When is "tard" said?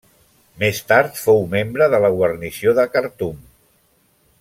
0.91-1.19